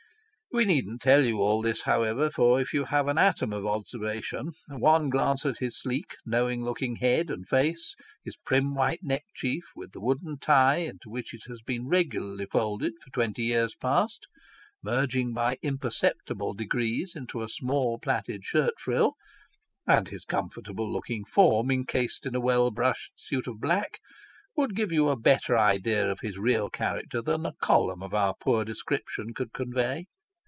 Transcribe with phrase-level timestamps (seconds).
[0.53, 4.51] We needn't tell you all this, however, for if you have an atom of observation,
[4.67, 9.93] one glance at his sleek, knowing looking head and face his prim white neckerchief, with
[9.93, 14.27] the wooden tie into which it has been regularly folded for twenty years past,
[14.83, 19.13] merging by imperceptible degrees into a small plaited shirt frill
[19.87, 24.01] and his comfortable looking form encased in a well brushed suit of black
[24.57, 28.35] would give you a better idea of his real character than a column of our
[28.43, 30.07] poor description could convey.